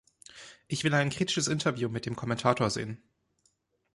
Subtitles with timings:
[0.67, 3.03] Ich will ein kritisches Interview mit dem Kommentator sehen.